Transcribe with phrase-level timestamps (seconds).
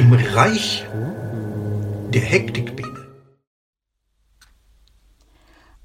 [0.00, 0.82] Im Reich
[2.14, 3.06] der Hektikbiene.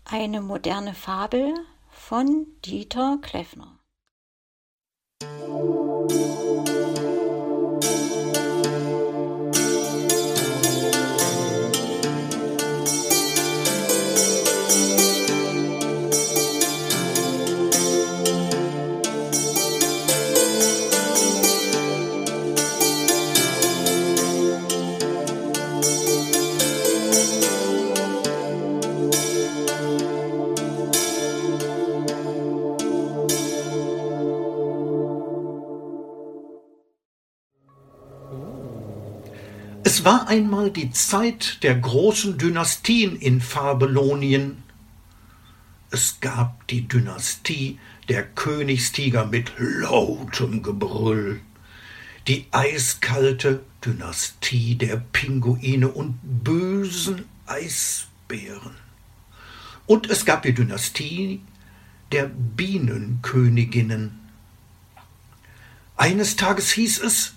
[0.05, 1.53] Eine moderne Fabel
[1.89, 3.74] von Dieter Kleffner.
[40.05, 44.61] War einmal die Zeit der großen Dynastien in Fabelonien.
[45.89, 51.41] Es gab die Dynastie der Königstiger mit lautem Gebrüll,
[52.27, 58.75] die eiskalte Dynastie der Pinguine und bösen Eisbären.
[59.87, 61.41] Und es gab die Dynastie
[62.11, 64.19] der Bienenköniginnen.
[65.97, 67.34] Eines Tages hieß es,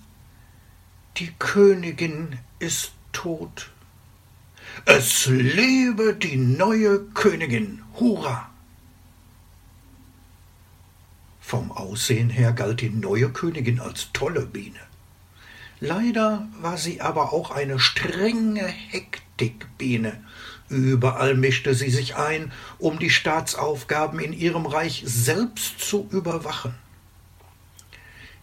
[1.19, 3.71] die Königin ist tot.
[4.85, 7.83] Es lebe die neue Königin.
[7.99, 8.51] Hurra!
[11.41, 14.79] Vom Aussehen her galt die neue Königin als tolle Biene.
[15.81, 20.23] Leider war sie aber auch eine strenge Hektikbiene.
[20.69, 26.75] Überall mischte sie sich ein, um die Staatsaufgaben in ihrem Reich selbst zu überwachen.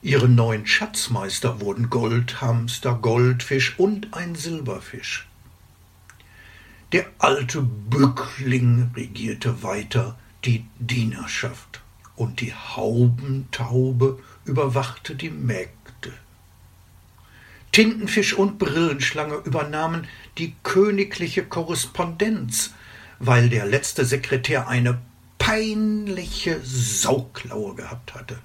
[0.05, 5.27] Ihre neuen Schatzmeister wurden Goldhamster, Goldfisch und ein Silberfisch.
[6.91, 11.81] Der alte Bückling regierte weiter die Dienerschaft
[12.15, 16.13] und die Haubentaube überwachte die Mägde.
[17.71, 22.75] Tintenfisch und Brillenschlange übernahmen die königliche Korrespondenz,
[23.17, 25.01] weil der letzte Sekretär eine
[25.39, 28.37] peinliche Sauklaue gehabt hatte.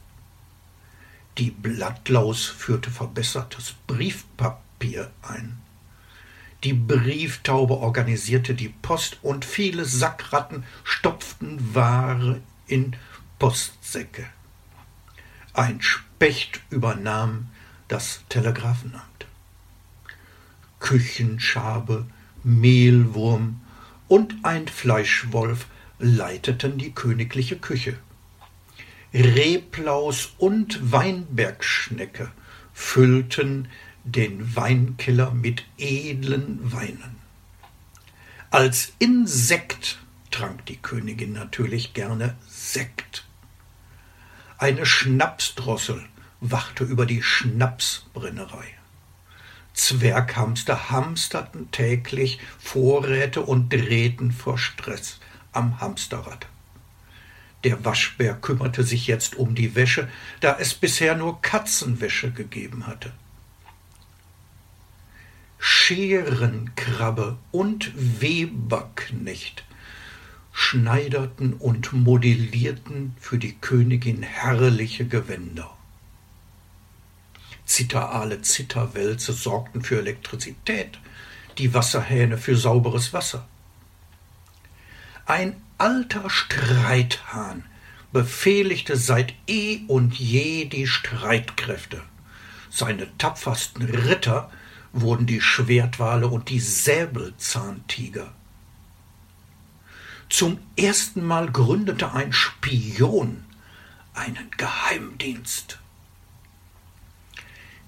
[1.39, 5.59] Die Blattlaus führte verbessertes Briefpapier ein.
[6.65, 12.95] Die Brieftaube organisierte die Post und viele Sackratten stopften Ware in
[13.39, 14.27] Postsäcke.
[15.55, 17.49] Ein Specht übernahm
[17.89, 19.27] das Telegrafenamt.
[20.79, 22.07] Küchenschabe,
[22.43, 23.61] Mehlwurm
[24.09, 25.67] und ein Fleischwolf
[25.99, 27.99] leiteten die königliche Küche.
[29.12, 32.31] Reblaus und Weinbergschnecke
[32.72, 33.69] füllten
[34.04, 37.16] den Weinkeller mit edlen Weinen.
[38.50, 39.98] Als Insekt
[40.31, 43.25] trank die Königin natürlich gerne Sekt.
[44.59, 46.04] Eine Schnapsdrossel
[46.41, 48.66] wachte über die Schnapsbrennerei.
[49.72, 55.19] Zwerghamster hamsterten täglich Vorräte und drehten vor Stress
[55.53, 56.47] am Hamsterrad.
[57.65, 60.09] Der Waschbär kümmerte sich jetzt um die Wäsche,
[60.41, 63.12] da es bisher nur Katzenwäsche gegeben hatte.
[65.59, 69.65] Scherenkrabbe und Weberknecht
[70.53, 75.71] schneiderten und modellierten für die Königin herrliche Gewänder.
[77.65, 80.98] Zitterale Zitterwälze sorgten für Elektrizität,
[81.59, 83.47] die Wasserhähne für sauberes Wasser.
[85.27, 87.65] Ein alter Streithahn
[88.13, 92.03] befehligte seit eh und je die Streitkräfte.
[92.71, 94.51] Seine tapfersten Ritter
[94.93, 98.33] wurden die Schwertwale und die Säbelzahntiger.
[100.29, 103.45] Zum ersten Mal gründete ein Spion
[104.13, 105.79] einen Geheimdienst.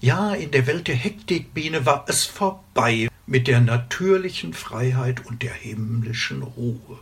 [0.01, 5.53] Ja, in der Welt der Hektikbiene war es vorbei mit der natürlichen Freiheit und der
[5.53, 6.99] himmlischen Ruhe.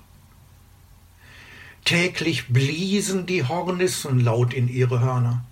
[1.86, 5.44] Täglich bliesen die Hornissen laut in ihre Hörner.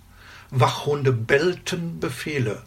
[0.50, 2.62] Wachhunde bellten Befehle.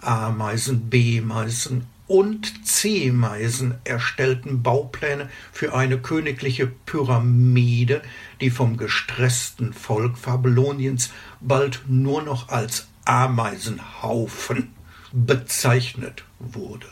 [0.00, 8.02] Ameisen, B-Meisen und C-Meisen erstellten Baupläne für eine königliche Pyramide,
[8.40, 11.10] die vom gestressten Volk Fabeloniens
[11.40, 14.74] bald nur noch als Ameisenhaufen
[15.12, 16.86] bezeichnet wurde.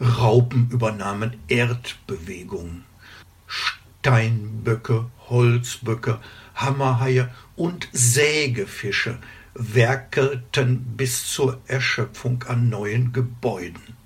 [0.00, 2.84] Raupen übernahmen Erdbewegungen.
[4.04, 6.20] Steinböcke, Holzböcke,
[6.54, 9.16] Hammerhaie und Sägefische
[9.54, 13.96] werkelten bis zur Erschöpfung an neuen Gebäuden.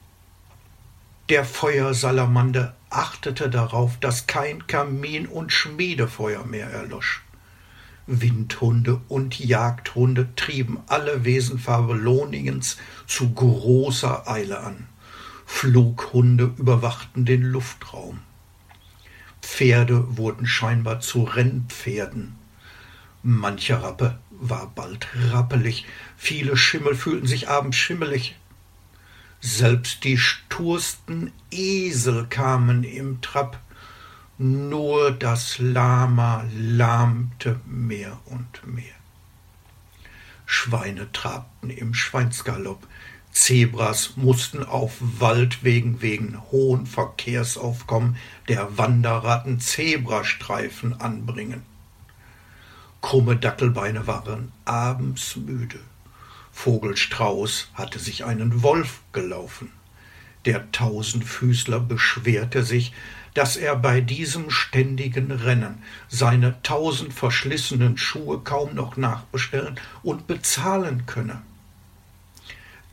[1.30, 7.24] Der Feuersalamander achtete darauf, dass kein Kamin und Schmiedefeuer mehr erlosch.
[8.06, 12.76] Windhunde und Jagdhunde trieben alle Wesen Fabeloniens
[13.08, 14.86] zu großer Eile an.
[15.44, 18.20] Flughunde überwachten den Luftraum.
[19.48, 22.36] Pferde wurden scheinbar zu Rennpferden.
[23.24, 25.84] Mancher Rappe war bald rappelig,
[26.16, 28.36] viele Schimmel fühlten sich abends schimmelig.
[29.40, 33.58] Selbst die stursten Esel kamen im Trab,
[34.36, 38.94] nur das Lama lahmte mehr und mehr.
[40.46, 42.86] Schweine trabten im Schweinsgalopp,
[43.32, 48.16] Zebras mussten auf Waldwegen wegen hohen Verkehrsaufkommen
[48.48, 51.62] der Wanderratten Zebrastreifen anbringen.
[53.00, 55.78] Krumme Dackelbeine waren abends müde.
[56.52, 59.70] Vogelstrauß hatte sich einen Wolf gelaufen.
[60.44, 62.92] Der Tausendfüßler beschwerte sich,
[63.34, 71.06] dass er bei diesem ständigen Rennen seine tausend verschlissenen Schuhe kaum noch nachbestellen und bezahlen
[71.06, 71.42] könne.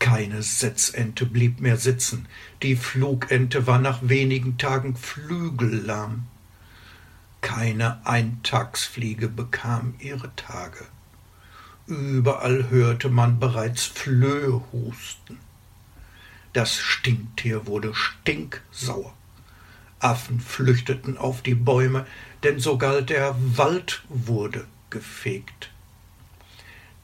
[0.05, 2.27] Keine Setzente blieb mehr sitzen,
[2.61, 6.27] die Flugente war nach wenigen Tagen flügellahm.
[7.41, 10.85] Keine Eintagsfliege bekam ihre Tage.
[11.87, 15.39] Überall hörte man bereits Flöhe husten.
[16.53, 19.11] Das Stinktier wurde stinksauer.
[19.97, 22.05] Affen flüchteten auf die Bäume,
[22.43, 25.71] denn so galt der Wald wurde gefegt.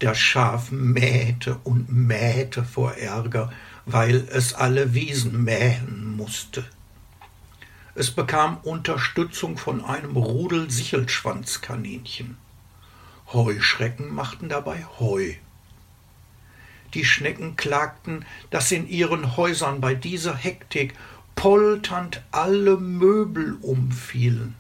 [0.01, 3.53] Das Schaf mähte und mähte vor Ärger,
[3.85, 6.65] weil es alle Wiesen mähen musste.
[7.93, 12.37] Es bekam Unterstützung von einem Rudel Sichelschwanzkaninchen.
[13.31, 15.33] Heuschrecken machten dabei Heu.
[16.95, 20.95] Die Schnecken klagten, dass in ihren Häusern bei dieser Hektik
[21.35, 24.55] polternd alle Möbel umfielen.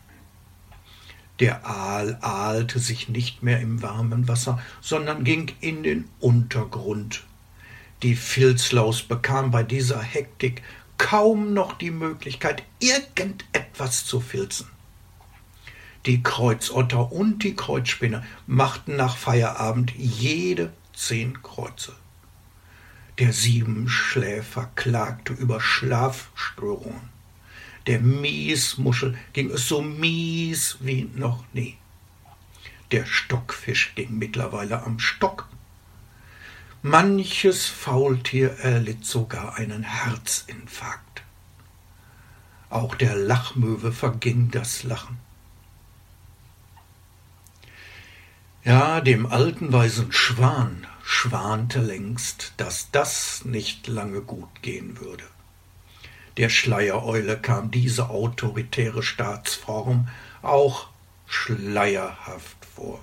[1.41, 7.23] Der Aal ahlte sich nicht mehr im warmen Wasser, sondern ging in den Untergrund.
[8.03, 10.61] Die Filzlaus bekam bei dieser Hektik
[10.99, 14.67] kaum noch die Möglichkeit, irgendetwas zu filzen.
[16.05, 21.93] Die Kreuzotter und die Kreuzspinne machten nach Feierabend jede zehn Kreuze.
[23.17, 27.09] Der Siebenschläfer klagte über Schlafstörungen.
[27.87, 31.77] Der Miesmuschel ging es so mies wie noch nie.
[32.91, 35.47] Der Stockfisch ging mittlerweile am Stock.
[36.83, 41.23] Manches Faultier erlitt sogar einen Herzinfarkt.
[42.69, 45.17] Auch der Lachmöwe verging das Lachen.
[48.63, 55.23] Ja, dem alten weisen Schwan schwante längst, dass das nicht lange gut gehen würde.
[56.41, 60.07] Der Schleiereule kam diese autoritäre Staatsform
[60.41, 60.87] auch
[61.27, 62.99] schleierhaft vor.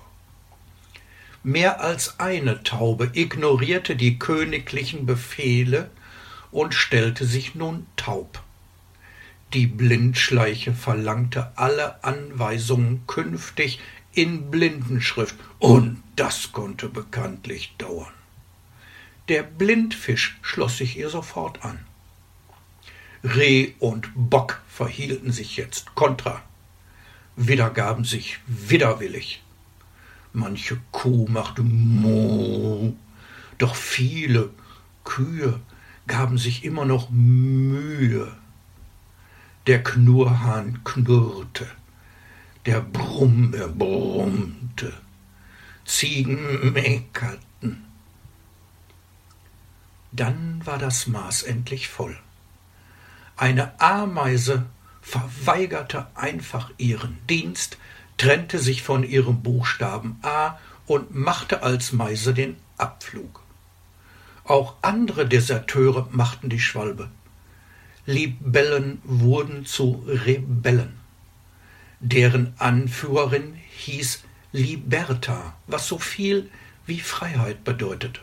[1.41, 5.89] Mehr als eine Taube ignorierte die königlichen Befehle
[6.51, 8.43] und stellte sich nun taub.
[9.53, 13.79] Die Blindschleiche verlangte alle Anweisungen künftig
[14.11, 18.11] in Blindenschrift, und das konnte bekanntlich dauern.
[19.29, 21.79] Der Blindfisch schloss sich ihr sofort an.
[23.23, 26.41] Reh und Bock verhielten sich jetzt kontra.
[27.35, 29.43] Widder gaben sich widerwillig.
[30.31, 32.95] Manche Kuh machte Mo,
[33.57, 34.51] doch viele
[35.03, 35.59] Kühe
[36.07, 38.31] gaben sich immer noch Mühe.
[39.67, 41.67] Der Knurrhahn knurrte,
[42.65, 44.93] der Brumme brummte,
[45.83, 47.85] Ziegen meckerten.
[50.11, 52.17] Dann war das Maß endlich voll.
[53.39, 54.65] Eine Ameise
[55.01, 57.77] verweigerte einfach ihren Dienst,
[58.17, 63.41] trennte sich von ihrem Buchstaben A und machte als Meise den Abflug.
[64.43, 67.09] Auch andere Deserteure machten die Schwalbe.
[68.05, 70.99] Libellen wurden zu Rebellen.
[72.01, 76.51] Deren Anführerin hieß Liberta, was so viel
[76.85, 78.19] wie Freiheit bedeutet.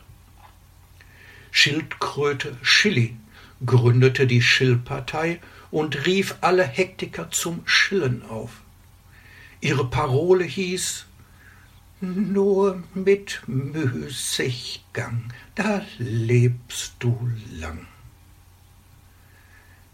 [1.52, 3.16] Schildkröte Schilli
[3.64, 8.60] gründete die Schillpartei und rief alle Hektiker zum Schillen auf.
[9.60, 11.06] Ihre Parole hieß
[12.00, 17.86] Nur mit Müßiggang, da lebst du lang.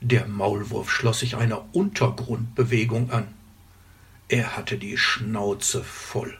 [0.00, 3.28] Der Maulwurf schloss sich einer Untergrundbewegung an.
[4.28, 6.36] Er hatte die Schnauze voll.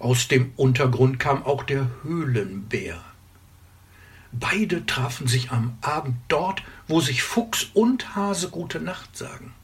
[0.00, 3.04] Aus dem Untergrund kam auch der Höhlenbär.
[4.38, 9.54] Beide trafen sich am Abend dort, wo sich Fuchs und Hase gute Nacht sagen.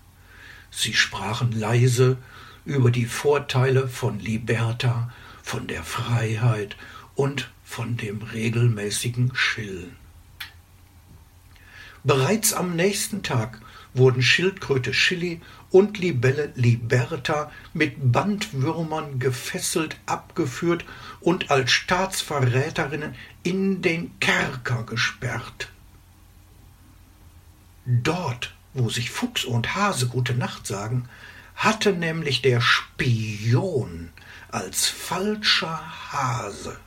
[0.70, 2.16] Sie sprachen leise,
[2.64, 5.12] über die Vorteile von Liberta,
[5.42, 6.76] von der Freiheit
[7.14, 9.96] und von dem regelmäßigen Schillen.
[12.04, 13.60] Bereits am nächsten Tag
[13.94, 15.40] wurden Schildkröte Chili
[15.72, 20.84] und Libelle Liberta mit Bandwürmern gefesselt abgeführt
[21.20, 25.70] und als Staatsverräterinnen in den Kerker gesperrt.
[27.86, 31.08] Dort, wo sich Fuchs und Hase gute Nacht sagen,
[31.56, 34.10] hatte nämlich der Spion
[34.50, 35.80] als falscher
[36.12, 36.78] Hase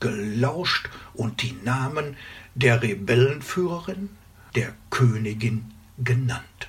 [0.00, 2.16] gelauscht und die Namen
[2.54, 4.10] der Rebellenführerin,
[4.54, 6.68] der Königin genannt.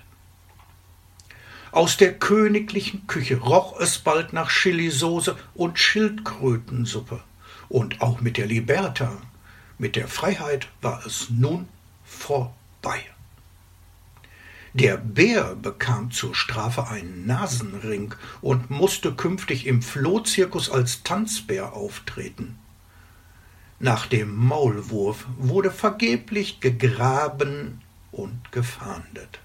[1.76, 7.22] Aus der königlichen Küche roch es bald nach Chilisauce und Schildkrötensuppe.
[7.68, 9.22] Und auch mit der Liberta,
[9.78, 11.68] mit der Freiheit war es nun
[12.06, 13.04] vorbei.
[14.72, 22.58] Der Bär bekam zur Strafe einen Nasenring und musste künftig im Flohzirkus als Tanzbär auftreten.
[23.80, 27.82] Nach dem Maulwurf wurde vergeblich gegraben
[28.14, 29.42] und gefahndet.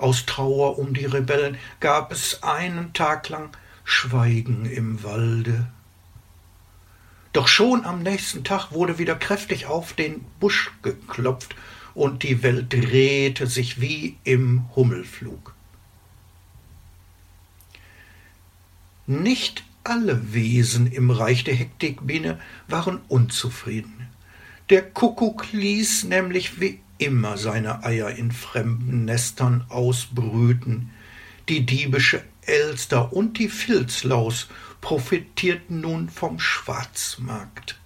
[0.00, 3.50] Aus Trauer um die Rebellen gab es einen Tag lang
[3.84, 5.66] Schweigen im Walde.
[7.34, 11.54] Doch schon am nächsten Tag wurde wieder kräftig auf den Busch geklopft
[11.94, 15.54] und die Welt drehte sich wie im Hummelflug.
[19.06, 24.08] Nicht alle Wesen im Reich der Hektikbiene waren unzufrieden.
[24.70, 30.90] Der Kuckuck ließ nämlich wie immer seine Eier in fremden Nestern ausbrüten.
[31.48, 34.48] Die diebische Elster und die Filzlaus
[34.80, 37.78] profitierten nun vom Schwarzmarkt.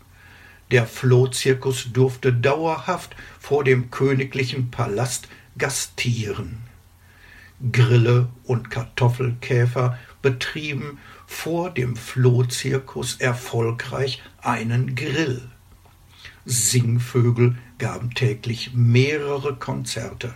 [0.71, 6.59] Der Flohzirkus durfte dauerhaft vor dem königlichen Palast gastieren.
[7.71, 15.49] Grille und Kartoffelkäfer betrieben vor dem Flohzirkus erfolgreich einen Grill.
[16.44, 20.35] Singvögel gaben täglich mehrere Konzerte.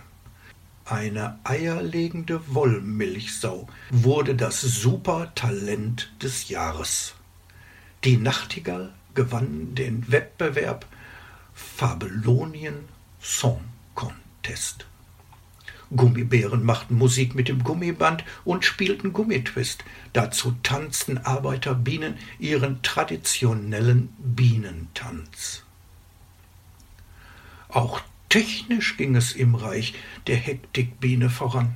[0.85, 7.13] Eine eierlegende Wollmilchsau wurde das Supertalent des Jahres.
[8.03, 10.85] Die Nachtigall gewann den Wettbewerb
[11.53, 12.85] Fabelonien
[13.21, 13.61] Song
[13.93, 14.85] Contest.
[15.95, 19.83] Gummibären machten Musik mit dem Gummiband und spielten Gummitwist.
[20.13, 25.63] Dazu tanzten Arbeiterbienen ihren traditionellen Bienentanz.
[27.69, 29.93] Auch technisch ging es im Reich
[30.27, 31.75] der Hektikbiene voran.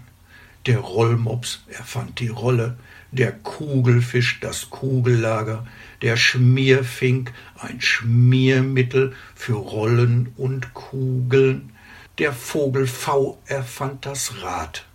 [0.66, 2.78] Der Rollmops erfand die Rolle,
[3.12, 5.68] der Kugelfisch das Kugellager,
[6.02, 11.72] der Schmierfink ein Schmiermittel für Rollen und Kugeln,
[12.18, 14.86] der Vogel V erfand das Rad,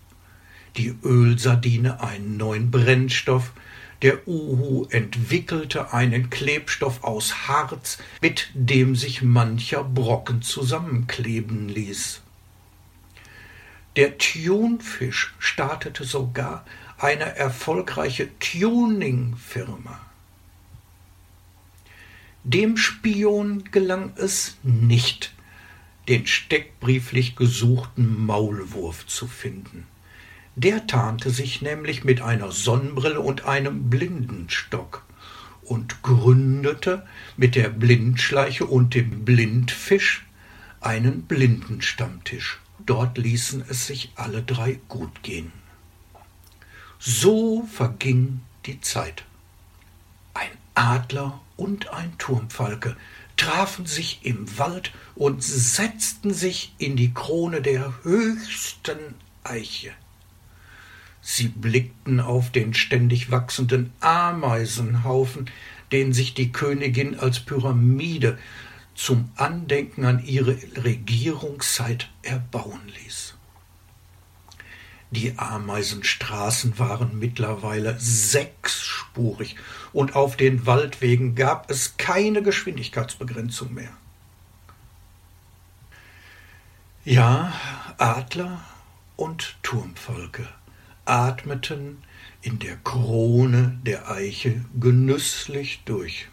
[0.76, 3.52] die Ölsardine einen neuen Brennstoff,
[4.02, 12.22] der Uhu entwickelte einen Klebstoff aus Harz, mit dem sich mancher Brocken zusammenkleben ließ.
[13.96, 16.64] Der Tunfisch startete sogar
[16.98, 20.00] eine erfolgreiche Tuning-Firma.
[22.44, 25.34] Dem Spion gelang es nicht,
[26.06, 29.86] den steckbrieflich gesuchten Maulwurf zu finden.
[30.60, 35.04] Der tarnte sich nämlich mit einer Sonnenbrille und einem Blindenstock
[35.62, 40.26] und gründete mit der Blindschleiche und dem Blindfisch
[40.80, 42.58] einen Blindenstammtisch.
[42.84, 45.52] Dort ließen es sich alle drei gut gehen.
[46.98, 49.22] So verging die Zeit.
[50.34, 52.96] Ein Adler und ein Turmfalke
[53.36, 58.98] trafen sich im Wald und setzten sich in die Krone der höchsten
[59.44, 59.92] Eiche.
[61.30, 65.50] Sie blickten auf den ständig wachsenden Ameisenhaufen,
[65.92, 68.38] den sich die Königin als Pyramide
[68.94, 73.34] zum Andenken an ihre Regierungszeit erbauen ließ.
[75.10, 79.56] Die Ameisenstraßen waren mittlerweile sechsspurig
[79.92, 83.92] und auf den Waldwegen gab es keine Geschwindigkeitsbegrenzung mehr.
[87.04, 87.52] Ja,
[87.98, 88.64] Adler
[89.16, 90.48] und Turmvolke
[91.08, 91.98] atmeten
[92.42, 96.28] in der Krone der Eiche genüsslich durch.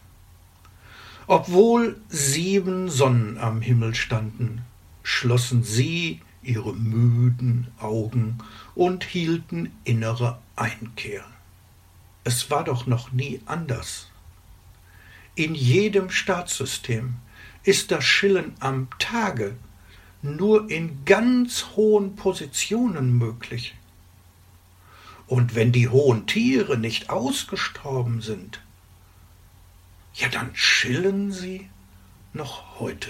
[1.27, 4.61] Obwohl sieben Sonnen am Himmel standen,
[5.01, 8.37] schlossen sie ihre müden Augen
[8.75, 11.23] und hielten innere Einkehr.
[12.23, 14.09] Es war doch noch nie anders.
[15.33, 17.15] In jedem Staatssystem
[17.63, 19.55] ist das Schillen am Tage
[20.21, 23.75] nur in ganz hohen Positionen möglich.
[25.27, 28.61] Und wenn die hohen Tiere nicht ausgestorben sind,
[30.13, 31.69] ja dann chillen sie
[32.33, 33.09] noch heute.